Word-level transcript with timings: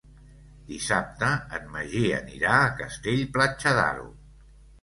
Dissabte 0.69 1.29
en 1.57 1.69
Magí 1.75 2.03
anirà 2.21 2.57
a 2.63 2.75
Castell-Platja 2.81 3.79
d'Aro. 3.83 4.09